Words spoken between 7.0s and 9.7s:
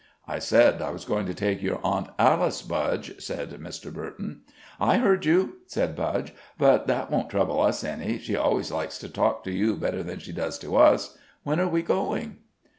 won't trouble us any. She always likes to talk to